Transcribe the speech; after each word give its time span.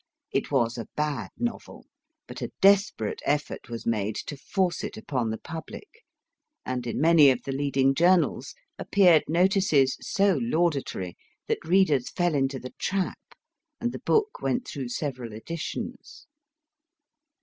It 0.31 0.49
was 0.49 0.79
a 0.79 0.87
bad 0.95 1.29
novel, 1.37 1.85
but 2.25 2.41
a 2.41 2.49
desperate 2.59 3.21
effort 3.23 3.69
was 3.69 3.85
made 3.85 4.15
to 4.25 4.35
force 4.35 4.83
it 4.83 4.97
upon 4.97 5.29
the 5.29 5.37
public, 5.37 6.03
and 6.65 6.87
in 6.87 6.99
many 6.99 7.29
of 7.29 7.43
the 7.43 7.51
leading 7.51 7.93
journals 7.93 8.55
appeared 8.79 9.23
notices 9.27 9.95
so 10.01 10.39
laudatory 10.41 11.17
that 11.47 11.63
readers 11.63 12.09
fell 12.09 12.33
into 12.33 12.57
the 12.57 12.73
trap, 12.79 13.19
and 13.79 13.91
the 13.91 13.99
book 13.99 14.41
went 14.41 14.67
through 14.67 14.89
several 14.89 15.33
editions. 15.33 16.25